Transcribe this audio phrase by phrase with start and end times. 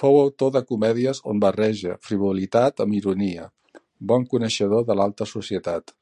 [0.00, 3.48] Fou autor de comèdies on barreja frivolitat amb ironia,
[4.12, 5.98] bon coneixedor de l'alta societat.